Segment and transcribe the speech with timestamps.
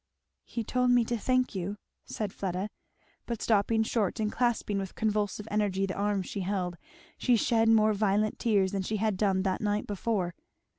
[0.45, 2.71] "He told me to thank you" said Fleda.
[3.27, 6.77] But stopping short and clasping with convulsive energy the arm she held,
[7.19, 10.33] she shed more violent tears than she had done that night before.